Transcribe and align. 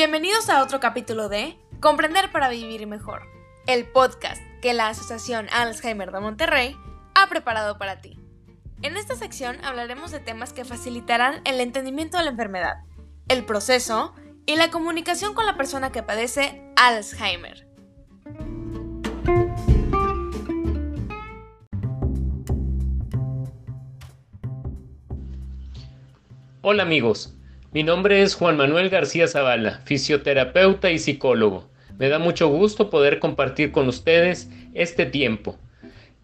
Bienvenidos 0.00 0.48
a 0.48 0.62
otro 0.62 0.80
capítulo 0.80 1.28
de 1.28 1.58
Comprender 1.78 2.32
para 2.32 2.48
Vivir 2.48 2.86
Mejor, 2.86 3.20
el 3.66 3.86
podcast 3.86 4.40
que 4.62 4.72
la 4.72 4.88
Asociación 4.88 5.46
Alzheimer 5.52 6.10
de 6.10 6.20
Monterrey 6.20 6.74
ha 7.14 7.28
preparado 7.28 7.76
para 7.76 8.00
ti. 8.00 8.18
En 8.80 8.96
esta 8.96 9.14
sección 9.14 9.62
hablaremos 9.62 10.10
de 10.10 10.18
temas 10.18 10.54
que 10.54 10.64
facilitarán 10.64 11.42
el 11.44 11.60
entendimiento 11.60 12.16
de 12.16 12.24
la 12.24 12.30
enfermedad, 12.30 12.76
el 13.28 13.44
proceso 13.44 14.14
y 14.46 14.56
la 14.56 14.70
comunicación 14.70 15.34
con 15.34 15.44
la 15.44 15.58
persona 15.58 15.92
que 15.92 16.02
padece 16.02 16.62
Alzheimer. 16.76 17.68
Hola 26.62 26.84
amigos, 26.84 27.34
mi 27.72 27.84
nombre 27.84 28.22
es 28.22 28.34
Juan 28.34 28.56
Manuel 28.56 28.90
García 28.90 29.28
Zavala, 29.28 29.80
fisioterapeuta 29.84 30.90
y 30.90 30.98
psicólogo. 30.98 31.70
Me 31.98 32.08
da 32.08 32.18
mucho 32.18 32.48
gusto 32.48 32.90
poder 32.90 33.20
compartir 33.20 33.70
con 33.70 33.86
ustedes 33.86 34.50
este 34.74 35.06
tiempo. 35.06 35.56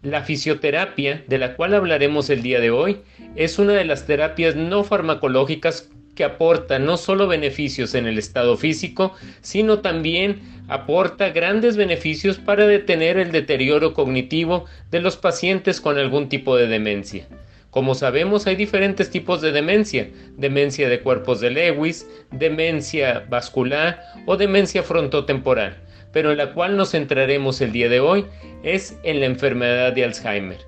La 0.01 0.23
fisioterapia, 0.23 1.23
de 1.25 1.37
la 1.37 1.55
cual 1.55 1.73
hablaremos 1.73 2.29
el 2.29 2.41
día 2.41 2.59
de 2.59 2.71
hoy, 2.71 2.97
es 3.37 3.59
una 3.59 3.73
de 3.73 3.85
las 3.85 4.05
terapias 4.05 4.57
no 4.57 4.83
farmacológicas 4.83 5.89
que 6.15 6.25
aporta 6.25 6.79
no 6.79 6.97
solo 6.97 7.27
beneficios 7.27 7.95
en 7.95 8.07
el 8.07 8.17
estado 8.17 8.57
físico, 8.57 9.13
sino 9.39 9.79
también 9.79 10.41
aporta 10.67 11.29
grandes 11.29 11.77
beneficios 11.77 12.39
para 12.39 12.67
detener 12.67 13.17
el 13.17 13.31
deterioro 13.31 13.93
cognitivo 13.93 14.65
de 14.91 14.99
los 14.99 15.15
pacientes 15.15 15.79
con 15.79 15.97
algún 15.97 16.27
tipo 16.27 16.57
de 16.57 16.67
demencia. 16.67 17.25
Como 17.69 17.95
sabemos, 17.95 18.47
hay 18.47 18.55
diferentes 18.55 19.09
tipos 19.09 19.41
de 19.41 19.51
demencia, 19.51 20.09
demencia 20.37 20.87
de 20.89 21.01
cuerpos 21.01 21.41
de 21.41 21.51
Lewis, 21.51 22.07
demencia 22.31 23.25
vascular 23.29 24.01
o 24.25 24.37
demencia 24.37 24.83
frontotemporal, 24.83 25.77
pero 26.13 26.31
en 26.31 26.37
la 26.37 26.53
cual 26.53 26.77
nos 26.77 26.91
centraremos 26.91 27.59
el 27.61 27.73
día 27.73 27.89
de 27.89 27.99
hoy 27.99 28.25
es 28.63 28.97
en 29.03 29.19
la 29.19 29.25
enfermedad 29.25 29.93
de 29.93 30.05
Alzheimer. 30.05 30.59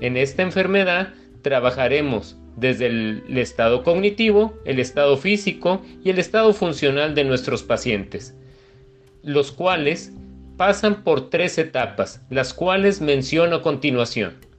En 0.00 0.16
esta 0.16 0.42
enfermedad 0.42 1.14
trabajaremos 1.42 2.36
desde 2.56 2.86
el, 2.86 3.38
estado 3.38 3.82
cognitivo, 3.82 4.54
el 4.64 4.78
estado 4.80 5.16
físico 5.16 5.82
y 6.04 6.10
el 6.10 6.18
estado 6.18 6.52
funcional 6.52 7.14
de 7.14 7.24
nuestros 7.24 7.62
pacientes, 7.62 8.34
los 9.22 9.52
cuales 9.52 10.12
pasan 10.56 11.04
por 11.04 11.30
tres 11.30 11.56
etapas, 11.58 12.22
las 12.28 12.52
cuales 12.52 13.00
menciono 13.00 13.56
a 13.56 13.62
continuación. 13.62 14.49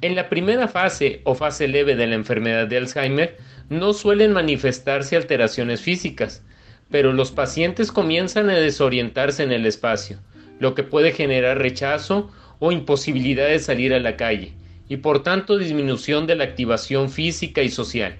En 0.00 0.14
la 0.14 0.28
primera 0.28 0.68
fase 0.68 1.22
o 1.24 1.34
fase 1.34 1.66
leve 1.66 1.96
de 1.96 2.06
la 2.06 2.14
enfermedad 2.14 2.68
de 2.68 2.76
Alzheimer 2.76 3.36
no 3.68 3.92
suelen 3.92 4.32
manifestarse 4.32 5.16
alteraciones 5.16 5.80
físicas, 5.80 6.44
pero 6.88 7.12
los 7.12 7.32
pacientes 7.32 7.90
comienzan 7.90 8.48
a 8.48 8.54
desorientarse 8.54 9.42
en 9.42 9.50
el 9.50 9.66
espacio, 9.66 10.20
lo 10.60 10.76
que 10.76 10.84
puede 10.84 11.10
generar 11.10 11.58
rechazo 11.58 12.30
o 12.60 12.70
imposibilidad 12.70 13.48
de 13.48 13.58
salir 13.58 13.92
a 13.92 13.98
la 13.98 14.16
calle, 14.16 14.52
y 14.88 14.98
por 14.98 15.24
tanto 15.24 15.58
disminución 15.58 16.28
de 16.28 16.36
la 16.36 16.44
activación 16.44 17.10
física 17.10 17.62
y 17.62 17.68
social. 17.68 18.18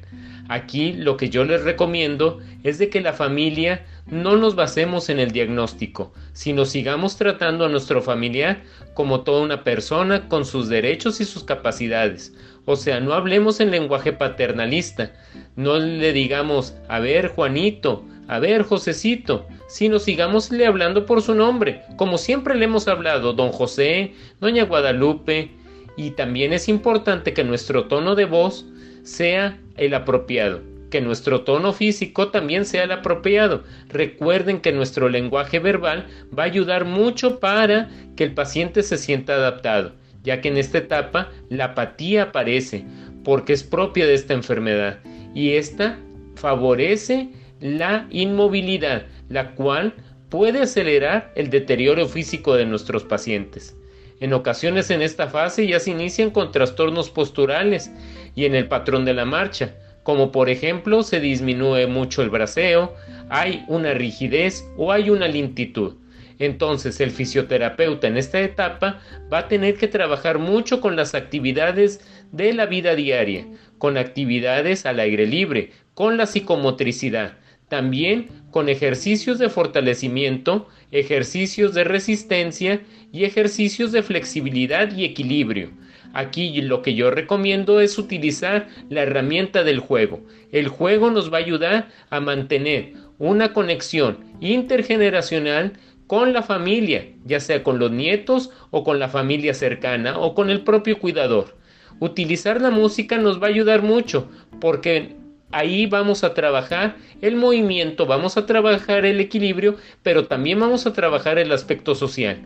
Aquí 0.49 0.95
lo 0.95 1.17
que 1.17 1.31
yo 1.31 1.45
les 1.45 1.63
recomiendo 1.63 2.41
es 2.65 2.79
de 2.79 2.89
que 2.89 3.01
la 3.01 3.13
familia 3.13 3.87
no 4.11 4.37
nos 4.37 4.55
basemos 4.55 5.09
en 5.11 5.21
el 5.21 5.33
diagnóstico, 5.33 6.13
sino 6.33 6.65
sigamos 6.65 7.17
tratando 7.17 7.65
a 7.65 7.69
nuestro 7.69 8.01
familiar 8.01 8.63
como 8.95 9.21
toda 9.21 9.43
una 9.43 9.65
persona 9.65 10.29
con 10.29 10.45
sus 10.45 10.69
derechos 10.69 11.21
y 11.21 11.25
sus 11.25 11.45
capacidades. 11.45 12.35
O 12.65 12.77
sea, 12.77 13.01
no 13.01 13.13
hablemos 13.13 13.61
en 13.61 13.71
lenguaje 13.71 14.13
paternalista, 14.13 15.13
no 15.57 15.79
le 15.79 16.13
digamos, 16.13 16.75
a 16.89 17.01
ver 17.01 17.29
Juanito, 17.29 18.05
a 18.29 18.39
ver 18.39 18.63
Josecito, 18.63 19.47
sino 19.69 19.99
sigámosle 19.99 20.67
hablando 20.67 21.07
por 21.07 21.23
su 21.23 21.35
nombre, 21.35 21.83
como 21.97 22.19
siempre 22.19 22.55
le 22.55 22.65
hemos 22.65 22.89
hablado, 22.89 23.33
don 23.33 23.53
José, 23.53 24.15
doña 24.41 24.65
Guadalupe, 24.65 25.51
y 25.97 26.13
también 26.13 26.53
es 26.53 26.69
importante 26.69 27.33
que 27.35 27.45
nuestro 27.45 27.85
tono 27.85 28.15
de 28.15 28.25
voz 28.25 28.65
sea 29.03 29.59
el 29.77 29.95
apropiado 29.95 30.78
que 30.91 31.01
nuestro 31.01 31.43
tono 31.43 31.73
físico 31.73 32.29
también 32.29 32.65
sea 32.65 32.85
el 32.85 32.93
apropiado. 32.93 33.65
Recuerden 33.89 34.61
que 34.61 34.73
nuestro 34.73 35.09
lenguaje 35.09 35.59
verbal 35.59 36.07
va 36.37 36.45
a 36.45 36.47
ayudar 36.47 36.85
mucho 36.85 37.41
para 37.41 37.91
que 38.17 38.25
el 38.25 38.35
paciente 38.35 38.83
se 38.83 38.99
sienta 38.99 39.35
adaptado, 39.35 39.93
ya 40.23 40.41
que 40.41 40.49
en 40.49 40.57
esta 40.57 40.79
etapa 40.79 41.31
la 41.49 41.67
apatía 41.67 42.25
aparece 42.25 42.85
porque 43.25 43.53
es 43.53 43.63
propia 43.63 44.07
de 44.07 44.15
esta 44.15 44.35
enfermedad 44.35 45.01
y 45.35 45.53
esta 45.53 45.99
favorece 46.37 47.31
la 47.61 48.07
inmovilidad, 48.11 49.07
la 49.29 49.55
cual 49.55 49.95
puede 50.29 50.63
acelerar 50.63 51.33
el 51.35 51.51
deterioro 51.51 52.07
físico 52.07 52.55
de 52.55 52.67
nuestros 52.67 53.05
pacientes. 53.05 53.77
En 54.21 54.33
ocasiones 54.33 54.91
en 54.91 55.03
esta 55.03 55.29
fase 55.29 55.67
ya 55.67 55.79
se 55.79 55.91
inician 55.91 56.31
con 56.31 56.51
trastornos 56.51 57.11
posturales 57.11 57.91
y 58.35 58.47
en 58.47 58.55
el 58.55 58.67
patrón 58.67 59.05
de 59.05 59.15
la 59.15 59.25
marcha, 59.25 59.75
como 60.09 60.33
por 60.33 60.49
ejemplo 60.49 61.03
se 61.03 61.21
disminuye 61.21 61.87
mucho 61.87 62.23
el 62.23 62.31
braceo, 62.31 62.95
hay 63.29 63.63
una 63.69 63.93
rigidez 63.93 64.67
o 64.79 64.91
hay 64.91 65.11
una 65.11 65.29
lentitud. 65.29 65.97
Entonces 66.39 66.99
el 67.01 67.11
fisioterapeuta 67.11 68.07
en 68.07 68.17
esta 68.17 68.41
etapa 68.41 69.03
va 69.31 69.41
a 69.41 69.49
tener 69.49 69.77
que 69.77 69.87
trabajar 69.87 70.39
mucho 70.39 70.81
con 70.81 70.97
las 70.97 71.15
actividades 71.15 72.01
de 72.33 72.55
la 72.55 72.65
vida 72.65 72.95
diaria, 72.95 73.47
con 73.77 73.99
actividades 73.99 74.87
al 74.87 74.99
aire 74.99 75.27
libre, 75.27 75.73
con 75.93 76.17
la 76.17 76.25
psicomotricidad, 76.25 77.37
también 77.69 78.29
con 78.51 78.71
ejercicios 78.71 79.39
de 79.39 79.51
fortalecimiento, 79.51 80.69
ejercicios 80.91 81.75
de 81.75 81.85
resistencia 81.85 82.81
y 83.13 83.25
ejercicios 83.25 83.93
de 83.93 84.03
flexibilidad 84.03 84.91
y 84.91 85.05
equilibrio. 85.05 85.69
Aquí 86.15 86.61
lo 86.63 86.83
que 86.83 86.95
yo 86.95 87.11
recomiendo 87.11 87.81
es 87.81 87.99
utilizar 87.99 88.69
la 88.89 89.03
herramienta 89.03 89.65
del 89.65 89.79
juego. 89.79 90.21
El 90.53 90.69
juego 90.69 91.11
nos 91.11 91.33
va 91.33 91.37
a 91.37 91.41
ayudar 91.41 91.89
a 92.11 92.21
mantener 92.21 92.95
una 93.19 93.53
conexión 93.53 94.19
intergeneracional 94.41 95.75
con 96.07 96.33
la 96.33 96.43
familia, 96.43 97.07
ya 97.25 97.39
sea 97.39 97.63
con 97.63 97.79
los 97.79 97.91
nietos 97.91 98.51
o 98.71 98.83
con 98.83 98.99
la 98.99 99.09
familia 99.09 99.53
cercana 99.53 100.19
o 100.19 100.35
con 100.35 100.49
el 100.49 100.63
propio 100.63 100.99
cuidador. 100.99 101.57
Utilizar 102.01 102.61
la 102.61 102.71
música 102.71 103.19
nos 103.19 103.43
va 103.43 103.49
a 103.49 103.51
ayudar 103.51 103.83
mucho 103.83 104.31
porque 104.61 105.17
ahí 105.51 105.87
vamos 105.87 106.25
a 106.25 106.35
trabajar 106.35 106.97
el 107.21 107.37
movimiento, 107.37 108.07
vamos 108.07 108.37
a 108.37 108.47
trabajar 108.47 109.05
el 109.05 109.21
equilibrio, 109.21 109.77
pero 110.03 110.27
también 110.27 110.61
vamos 110.61 110.87
a 110.87 110.93
trabajar 110.93 111.39
el 111.39 111.53
aspecto 111.53 111.95
social. 111.95 112.39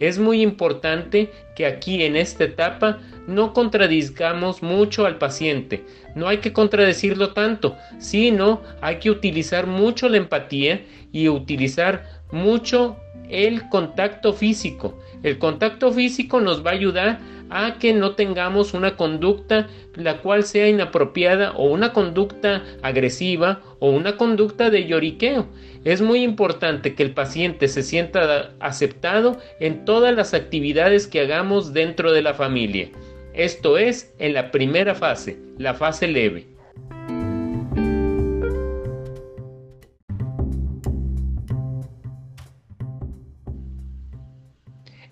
Es 0.00 0.18
muy 0.18 0.42
importante 0.42 1.30
que 1.54 1.66
aquí 1.66 2.02
en 2.02 2.16
esta 2.16 2.44
etapa 2.44 2.98
no 3.26 3.52
contradizcamos 3.52 4.62
mucho 4.62 5.06
al 5.06 5.18
paciente. 5.18 5.84
No 6.14 6.26
hay 6.26 6.38
que 6.38 6.52
contradecirlo 6.52 7.32
tanto, 7.32 7.76
sino 7.98 8.62
hay 8.80 8.96
que 8.96 9.10
utilizar 9.10 9.66
mucho 9.66 10.08
la 10.08 10.16
empatía 10.16 10.84
y 11.12 11.28
utilizar 11.28 12.22
mucho 12.32 12.96
el 13.30 13.68
contacto 13.68 14.32
físico. 14.32 14.98
El 15.22 15.38
contacto 15.38 15.92
físico 15.92 16.40
nos 16.40 16.64
va 16.64 16.70
a 16.70 16.74
ayudar 16.74 17.18
a 17.50 17.78
que 17.78 17.92
no 17.92 18.14
tengamos 18.14 18.74
una 18.74 18.96
conducta 18.96 19.68
la 19.94 20.18
cual 20.18 20.44
sea 20.44 20.68
inapropiada 20.68 21.52
o 21.52 21.64
una 21.64 21.92
conducta 21.92 22.62
agresiva 22.82 23.60
o 23.80 23.90
una 23.90 24.16
conducta 24.16 24.70
de 24.70 24.86
lloriqueo. 24.86 25.46
Es 25.84 26.00
muy 26.00 26.22
importante 26.22 26.94
que 26.94 27.02
el 27.02 27.12
paciente 27.12 27.68
se 27.68 27.82
sienta 27.82 28.52
aceptado 28.60 29.38
en 29.58 29.84
todas 29.84 30.14
las 30.14 30.34
actividades 30.34 31.06
que 31.06 31.20
hagamos 31.20 31.72
dentro 31.72 32.12
de 32.12 32.22
la 32.22 32.34
familia. 32.34 32.90
Esto 33.34 33.78
es 33.78 34.14
en 34.18 34.34
la 34.34 34.50
primera 34.50 34.94
fase, 34.94 35.38
la 35.58 35.74
fase 35.74 36.06
leve. 36.06 36.46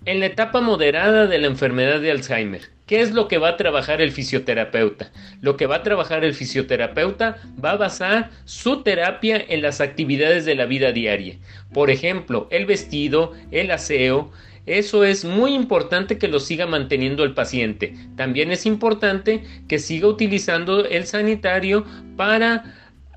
En 0.09 0.21
la 0.21 0.25
etapa 0.25 0.59
moderada 0.59 1.27
de 1.27 1.37
la 1.37 1.45
enfermedad 1.45 2.01
de 2.01 2.09
Alzheimer, 2.09 2.61
¿qué 2.87 3.01
es 3.01 3.11
lo 3.11 3.27
que 3.27 3.37
va 3.37 3.49
a 3.49 3.57
trabajar 3.57 4.01
el 4.01 4.11
fisioterapeuta? 4.11 5.11
Lo 5.39 5.55
que 5.55 5.67
va 5.67 5.75
a 5.75 5.83
trabajar 5.83 6.23
el 6.23 6.33
fisioterapeuta 6.33 7.37
va 7.63 7.73
a 7.73 7.77
basar 7.77 8.31
su 8.43 8.81
terapia 8.81 9.39
en 9.49 9.61
las 9.61 9.81
actividades 9.81 10.45
de 10.45 10.55
la 10.55 10.65
vida 10.65 10.93
diaria. 10.93 11.35
Por 11.71 11.91
ejemplo, 11.91 12.47
el 12.49 12.65
vestido, 12.65 13.33
el 13.51 13.69
aseo, 13.69 14.31
eso 14.65 15.03
es 15.03 15.25
muy 15.25 15.53
importante 15.53 16.17
que 16.17 16.27
lo 16.27 16.39
siga 16.39 16.65
manteniendo 16.65 17.23
el 17.23 17.35
paciente. 17.35 17.93
También 18.15 18.51
es 18.51 18.65
importante 18.65 19.43
que 19.67 19.77
siga 19.77 20.07
utilizando 20.07 20.85
el 20.85 21.05
sanitario 21.05 21.85
para 22.17 22.63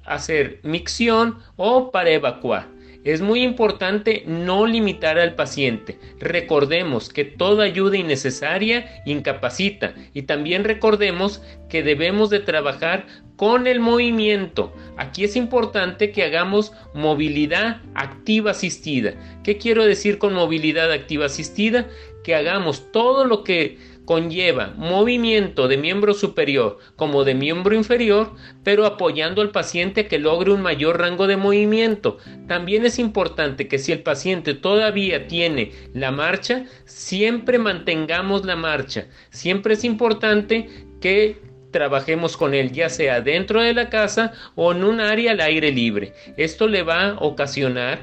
hacer 0.04 0.60
micción 0.62 1.38
o 1.56 1.90
para 1.90 2.10
evacuar. 2.10 2.66
Es 3.04 3.20
muy 3.20 3.42
importante 3.42 4.22
no 4.26 4.66
limitar 4.66 5.18
al 5.18 5.34
paciente. 5.34 5.98
Recordemos 6.20 7.08
que 7.08 7.24
toda 7.24 7.64
ayuda 7.64 7.96
innecesaria 7.96 9.02
incapacita 9.06 9.94
y 10.14 10.22
también 10.22 10.62
recordemos 10.62 11.42
que 11.68 11.82
debemos 11.82 12.30
de 12.30 12.40
trabajar 12.40 13.06
con 13.34 13.66
el 13.66 13.80
movimiento. 13.80 14.72
Aquí 14.96 15.24
es 15.24 15.34
importante 15.34 16.12
que 16.12 16.22
hagamos 16.22 16.72
movilidad 16.94 17.80
activa 17.94 18.52
asistida. 18.52 19.14
¿Qué 19.42 19.58
quiero 19.58 19.84
decir 19.84 20.18
con 20.18 20.34
movilidad 20.34 20.92
activa 20.92 21.26
asistida? 21.26 21.88
Que 22.22 22.36
hagamos 22.36 22.92
todo 22.92 23.24
lo 23.24 23.42
que 23.42 23.78
conlleva 24.04 24.74
movimiento 24.76 25.68
de 25.68 25.76
miembro 25.76 26.14
superior 26.14 26.78
como 26.96 27.24
de 27.24 27.34
miembro 27.34 27.74
inferior, 27.74 28.32
pero 28.64 28.86
apoyando 28.86 29.42
al 29.42 29.50
paciente 29.50 30.06
que 30.06 30.18
logre 30.18 30.52
un 30.52 30.62
mayor 30.62 30.98
rango 30.98 31.26
de 31.26 31.36
movimiento. 31.36 32.18
También 32.48 32.84
es 32.84 32.98
importante 32.98 33.68
que 33.68 33.78
si 33.78 33.92
el 33.92 34.02
paciente 34.02 34.54
todavía 34.54 35.26
tiene 35.28 35.72
la 35.94 36.10
marcha, 36.10 36.64
siempre 36.84 37.58
mantengamos 37.58 38.44
la 38.44 38.56
marcha. 38.56 39.06
Siempre 39.30 39.74
es 39.74 39.84
importante 39.84 40.68
que 41.00 41.40
trabajemos 41.70 42.36
con 42.36 42.54
él 42.54 42.70
ya 42.70 42.88
sea 42.88 43.20
dentro 43.20 43.62
de 43.62 43.74
la 43.74 43.88
casa 43.88 44.32
o 44.54 44.72
en 44.72 44.84
un 44.84 45.00
área 45.00 45.32
al 45.32 45.40
aire 45.40 45.72
libre. 45.72 46.12
Esto 46.36 46.68
le 46.68 46.82
va 46.82 47.08
a 47.08 47.14
ocasionar 47.14 48.00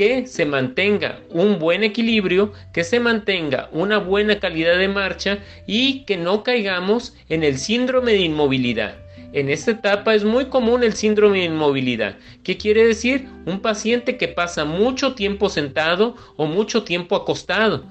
que 0.00 0.26
se 0.26 0.46
mantenga 0.46 1.20
un 1.28 1.58
buen 1.58 1.84
equilibrio, 1.84 2.54
que 2.72 2.84
se 2.84 2.98
mantenga 2.98 3.68
una 3.70 3.98
buena 3.98 4.40
calidad 4.40 4.78
de 4.78 4.88
marcha 4.88 5.40
y 5.66 6.06
que 6.06 6.16
no 6.16 6.42
caigamos 6.42 7.14
en 7.28 7.44
el 7.44 7.58
síndrome 7.58 8.12
de 8.12 8.20
inmovilidad. 8.20 8.96
En 9.34 9.50
esta 9.50 9.72
etapa 9.72 10.14
es 10.14 10.24
muy 10.24 10.46
común 10.46 10.84
el 10.84 10.94
síndrome 10.94 11.40
de 11.40 11.44
inmovilidad. 11.44 12.16
¿Qué 12.42 12.56
quiere 12.56 12.86
decir? 12.86 13.28
Un 13.44 13.60
paciente 13.60 14.16
que 14.16 14.28
pasa 14.28 14.64
mucho 14.64 15.14
tiempo 15.14 15.50
sentado 15.50 16.16
o 16.36 16.46
mucho 16.46 16.82
tiempo 16.82 17.14
acostado. 17.14 17.84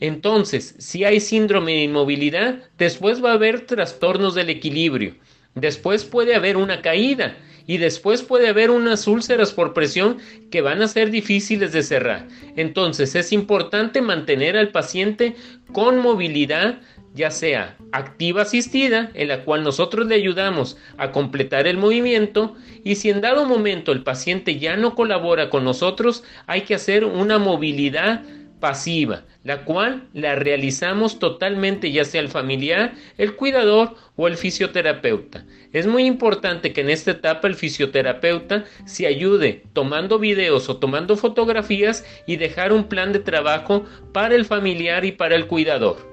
Entonces, 0.00 0.76
si 0.78 1.04
hay 1.04 1.20
síndrome 1.20 1.72
de 1.72 1.82
inmovilidad, 1.82 2.60
después 2.78 3.22
va 3.22 3.32
a 3.32 3.34
haber 3.34 3.66
trastornos 3.66 4.34
del 4.34 4.48
equilibrio. 4.48 5.14
Después 5.54 6.04
puede 6.04 6.34
haber 6.34 6.56
una 6.56 6.80
caída 6.80 7.36
y 7.70 7.78
después 7.78 8.24
puede 8.24 8.48
haber 8.48 8.72
unas 8.72 9.06
úlceras 9.06 9.52
por 9.52 9.74
presión 9.74 10.18
que 10.50 10.60
van 10.60 10.82
a 10.82 10.88
ser 10.88 11.12
difíciles 11.12 11.70
de 11.70 11.84
cerrar. 11.84 12.26
Entonces 12.56 13.14
es 13.14 13.32
importante 13.32 14.02
mantener 14.02 14.56
al 14.56 14.70
paciente 14.70 15.36
con 15.72 15.98
movilidad 15.98 16.80
ya 17.14 17.30
sea 17.30 17.76
activa 17.92 18.42
asistida, 18.42 19.12
en 19.14 19.28
la 19.28 19.44
cual 19.44 19.62
nosotros 19.62 20.08
le 20.08 20.16
ayudamos 20.16 20.78
a 20.96 21.12
completar 21.12 21.68
el 21.68 21.76
movimiento, 21.76 22.56
y 22.82 22.96
si 22.96 23.10
en 23.10 23.20
dado 23.20 23.46
momento 23.46 23.92
el 23.92 24.02
paciente 24.02 24.58
ya 24.58 24.76
no 24.76 24.96
colabora 24.96 25.48
con 25.48 25.64
nosotros, 25.64 26.24
hay 26.46 26.62
que 26.62 26.74
hacer 26.74 27.04
una 27.04 27.38
movilidad 27.38 28.22
pasiva, 28.60 29.24
la 29.42 29.64
cual 29.64 30.08
la 30.12 30.36
realizamos 30.36 31.18
totalmente 31.18 31.90
ya 31.90 32.04
sea 32.04 32.20
el 32.20 32.28
familiar, 32.28 32.92
el 33.18 33.34
cuidador 33.34 33.96
o 34.16 34.28
el 34.28 34.36
fisioterapeuta. 34.36 35.44
Es 35.72 35.86
muy 35.86 36.04
importante 36.04 36.72
que 36.72 36.82
en 36.82 36.90
esta 36.90 37.12
etapa 37.12 37.48
el 37.48 37.54
fisioterapeuta 37.54 38.64
se 38.84 39.06
ayude 39.06 39.64
tomando 39.72 40.18
videos 40.18 40.68
o 40.68 40.76
tomando 40.76 41.16
fotografías 41.16 42.04
y 42.26 42.36
dejar 42.36 42.72
un 42.72 42.84
plan 42.84 43.12
de 43.12 43.20
trabajo 43.20 43.86
para 44.12 44.34
el 44.34 44.44
familiar 44.44 45.04
y 45.04 45.12
para 45.12 45.36
el 45.36 45.46
cuidador. 45.46 46.10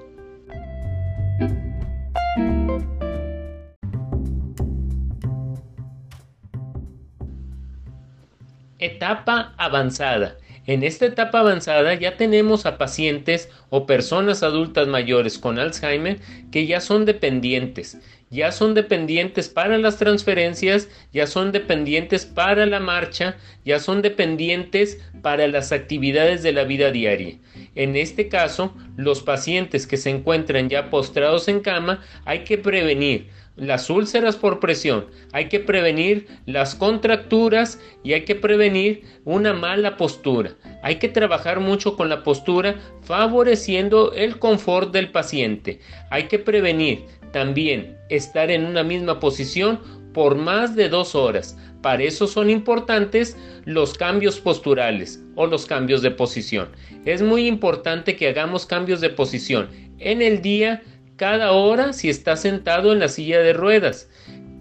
Etapa 8.80 9.54
avanzada. 9.58 10.36
En 10.68 10.82
esta 10.82 11.06
etapa 11.06 11.40
avanzada 11.40 11.94
ya 11.94 12.18
tenemos 12.18 12.66
a 12.66 12.76
pacientes 12.76 13.48
o 13.70 13.86
personas 13.86 14.42
adultas 14.42 14.86
mayores 14.86 15.38
con 15.38 15.58
Alzheimer 15.58 16.18
que 16.52 16.66
ya 16.66 16.82
son 16.82 17.06
dependientes, 17.06 17.96
ya 18.28 18.52
son 18.52 18.74
dependientes 18.74 19.48
para 19.48 19.78
las 19.78 19.96
transferencias, 19.96 20.90
ya 21.10 21.26
son 21.26 21.52
dependientes 21.52 22.26
para 22.26 22.66
la 22.66 22.80
marcha, 22.80 23.38
ya 23.64 23.80
son 23.80 24.02
dependientes 24.02 25.00
para 25.22 25.48
las 25.48 25.72
actividades 25.72 26.42
de 26.42 26.52
la 26.52 26.64
vida 26.64 26.90
diaria. 26.90 27.38
En 27.74 27.96
este 27.96 28.28
caso, 28.28 28.76
los 28.98 29.22
pacientes 29.22 29.86
que 29.86 29.96
se 29.96 30.10
encuentran 30.10 30.68
ya 30.68 30.90
postrados 30.90 31.48
en 31.48 31.60
cama 31.60 32.04
hay 32.26 32.40
que 32.44 32.58
prevenir 32.58 33.30
las 33.58 33.90
úlceras 33.90 34.36
por 34.36 34.60
presión, 34.60 35.06
hay 35.32 35.48
que 35.48 35.60
prevenir 35.60 36.26
las 36.46 36.74
contracturas 36.74 37.80
y 38.04 38.12
hay 38.12 38.24
que 38.24 38.34
prevenir 38.34 39.02
una 39.24 39.52
mala 39.52 39.96
postura. 39.96 40.54
Hay 40.82 40.96
que 40.96 41.08
trabajar 41.08 41.60
mucho 41.60 41.96
con 41.96 42.08
la 42.08 42.22
postura 42.22 42.76
favoreciendo 43.02 44.12
el 44.12 44.38
confort 44.38 44.92
del 44.92 45.10
paciente. 45.10 45.80
Hay 46.10 46.24
que 46.24 46.38
prevenir 46.38 47.04
también 47.32 47.96
estar 48.08 48.50
en 48.50 48.64
una 48.64 48.84
misma 48.84 49.18
posición 49.18 49.80
por 50.14 50.36
más 50.36 50.76
de 50.76 50.88
dos 50.88 51.14
horas. 51.14 51.56
Para 51.82 52.02
eso 52.02 52.26
son 52.26 52.50
importantes 52.50 53.36
los 53.64 53.94
cambios 53.94 54.40
posturales 54.40 55.22
o 55.36 55.46
los 55.46 55.66
cambios 55.66 56.02
de 56.02 56.10
posición. 56.10 56.68
Es 57.04 57.22
muy 57.22 57.46
importante 57.46 58.16
que 58.16 58.28
hagamos 58.28 58.66
cambios 58.66 59.00
de 59.00 59.10
posición 59.10 59.68
en 59.98 60.22
el 60.22 60.42
día 60.42 60.82
cada 61.18 61.50
hora 61.50 61.92
si 61.92 62.08
está 62.08 62.36
sentado 62.36 62.92
en 62.92 63.00
la 63.00 63.08
silla 63.08 63.40
de 63.40 63.52
ruedas, 63.52 64.08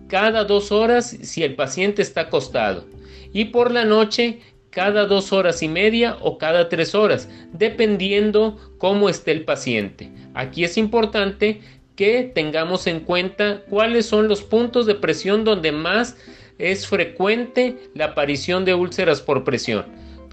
cada 0.10 0.44
dos 0.44 0.72
horas 0.72 1.16
si 1.22 1.44
el 1.44 1.56
paciente 1.56 2.02
está 2.02 2.22
acostado 2.22 2.86
y 3.32 3.46
por 3.46 3.72
la 3.72 3.86
noche 3.86 4.40
cada 4.72 5.06
dos 5.06 5.32
horas 5.32 5.62
y 5.62 5.68
media 5.68 6.18
o 6.22 6.38
cada 6.38 6.68
tres 6.68 6.94
horas, 6.96 7.30
dependiendo 7.54 8.58
cómo 8.80 9.08
esté 9.08 9.32
el 9.32 9.46
paciente. 9.46 10.12
Aquí 10.34 10.64
es 10.64 10.78
importante 10.78 11.62
que 11.96 12.24
tengamos 12.24 12.86
en 12.88 13.02
cuenta 13.02 13.62
cuáles 13.70 14.06
son 14.08 14.28
los 14.28 14.42
puntos 14.42 14.86
de 14.86 14.96
presión 14.96 15.44
donde 15.44 15.72
más 15.72 16.18
es 16.58 16.88
frecuente 16.88 17.78
la 17.94 18.06
aparición 18.06 18.66
de 18.66 18.74
úlceras 18.74 19.22
por 19.22 19.44
presión, 19.44 19.86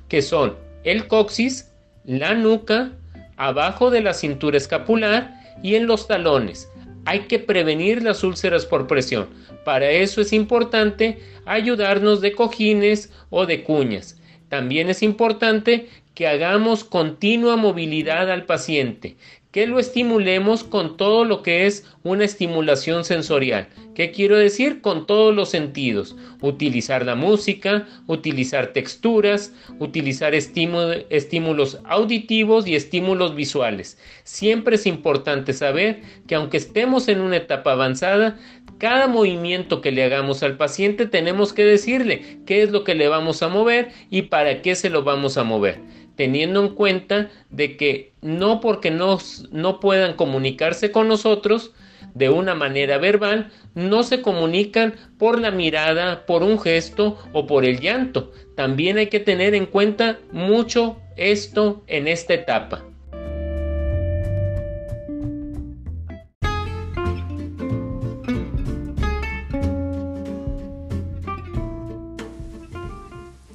que 0.08 0.22
son 0.22 0.56
el 0.84 1.06
coxis, 1.06 1.70
la 2.04 2.34
nuca, 2.34 2.92
abajo 3.36 3.90
de 3.90 4.02
la 4.02 4.14
cintura 4.14 4.56
escapular 4.56 5.43
y 5.62 5.74
en 5.74 5.86
los 5.86 6.06
talones. 6.06 6.68
Hay 7.04 7.20
que 7.20 7.38
prevenir 7.38 8.02
las 8.02 8.24
úlceras 8.24 8.64
por 8.66 8.86
presión. 8.86 9.28
Para 9.64 9.90
eso 9.90 10.20
es 10.20 10.32
importante 10.32 11.20
ayudarnos 11.46 12.20
de 12.20 12.32
cojines 12.32 13.12
o 13.30 13.46
de 13.46 13.62
cuñas. 13.62 14.20
También 14.48 14.88
es 14.88 15.02
importante 15.02 15.88
que 16.14 16.28
hagamos 16.28 16.84
continua 16.84 17.56
movilidad 17.56 18.30
al 18.30 18.46
paciente, 18.46 19.16
que 19.54 19.68
lo 19.68 19.78
estimulemos 19.78 20.64
con 20.64 20.96
todo 20.96 21.24
lo 21.24 21.44
que 21.44 21.66
es 21.66 21.86
una 22.02 22.24
estimulación 22.24 23.04
sensorial. 23.04 23.68
¿Qué 23.94 24.10
quiero 24.10 24.36
decir? 24.36 24.80
Con 24.80 25.06
todos 25.06 25.32
los 25.32 25.48
sentidos. 25.48 26.16
Utilizar 26.40 27.06
la 27.06 27.14
música, 27.14 27.86
utilizar 28.08 28.72
texturas, 28.72 29.52
utilizar 29.78 30.34
estímulos 30.34 31.78
auditivos 31.84 32.66
y 32.66 32.74
estímulos 32.74 33.36
visuales. 33.36 33.96
Siempre 34.24 34.74
es 34.74 34.86
importante 34.86 35.52
saber 35.52 36.02
que 36.26 36.34
aunque 36.34 36.56
estemos 36.56 37.06
en 37.06 37.20
una 37.20 37.36
etapa 37.36 37.70
avanzada, 37.70 38.36
cada 38.78 39.06
movimiento 39.06 39.80
que 39.80 39.92
le 39.92 40.02
hagamos 40.02 40.42
al 40.42 40.56
paciente 40.56 41.06
tenemos 41.06 41.52
que 41.52 41.64
decirle 41.64 42.40
qué 42.44 42.64
es 42.64 42.72
lo 42.72 42.82
que 42.82 42.96
le 42.96 43.06
vamos 43.06 43.40
a 43.44 43.48
mover 43.48 43.92
y 44.10 44.22
para 44.22 44.62
qué 44.62 44.74
se 44.74 44.90
lo 44.90 45.04
vamos 45.04 45.38
a 45.38 45.44
mover 45.44 45.78
teniendo 46.16 46.60
en 46.62 46.74
cuenta 46.74 47.30
de 47.50 47.76
que 47.76 48.12
no 48.20 48.60
porque 48.60 48.90
no, 48.90 49.18
no 49.50 49.80
puedan 49.80 50.14
comunicarse 50.14 50.90
con 50.90 51.08
nosotros 51.08 51.72
de 52.14 52.30
una 52.30 52.54
manera 52.54 52.98
verbal, 52.98 53.50
no 53.74 54.02
se 54.04 54.22
comunican 54.22 54.94
por 55.18 55.40
la 55.40 55.50
mirada, 55.50 56.26
por 56.26 56.42
un 56.42 56.60
gesto 56.60 57.18
o 57.32 57.46
por 57.46 57.64
el 57.64 57.80
llanto. 57.80 58.32
También 58.56 58.98
hay 58.98 59.08
que 59.08 59.20
tener 59.20 59.54
en 59.54 59.66
cuenta 59.66 60.18
mucho 60.30 61.00
esto 61.16 61.82
en 61.88 62.06
esta 62.06 62.34
etapa. 62.34 62.84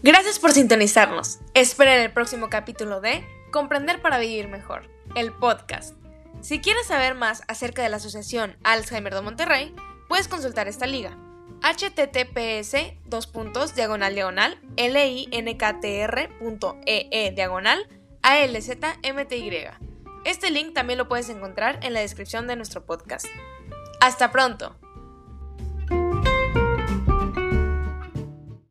Gracias 0.02 0.40
por 0.40 0.52
sintonizarnos. 0.52 1.40
Esperen 1.60 2.00
el 2.00 2.14
próximo 2.14 2.50
capítulo 2.50 3.02
de 3.02 3.22
Comprender 3.52 4.02
para 4.02 4.18
Vivir 4.18 4.48
Mejor, 4.48 4.90
el 5.14 5.34
podcast. 5.34 5.94
Si 6.40 6.62
quieres 6.62 6.88
saber 6.88 7.16
más 7.16 7.44
acerca 7.50 7.84
de 7.84 7.90
la 7.90 7.98
Asociación 7.98 8.56
Alzheimer 8.64 9.14
de 9.14 9.20
Monterrey, 9.20 9.76
puedes 10.08 10.30
consultar 10.30 10.70
esta 10.70 10.88
liga 10.88 11.18
https 11.62 12.94
dos 13.08 13.28
puntos 13.28 13.76
diagonal 13.76 14.16
diagonal 14.16 14.58
linktr.ee 14.78 15.34
diagonal 17.36 17.90
alzmty. 18.22 19.52
Este 20.24 20.52
link 20.52 20.74
también 20.74 20.98
lo 20.98 21.10
puedes 21.10 21.28
encontrar 21.28 21.82
en 21.84 21.94
la 21.94 22.00
descripción 22.00 22.48
de 22.48 22.56
nuestro 22.56 22.86
podcast. 22.86 23.28
Hasta 24.00 24.32
pronto. 24.32 24.80